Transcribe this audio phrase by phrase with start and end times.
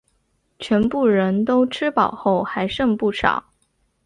[0.57, 3.45] 全部人都吃饱后还剩不少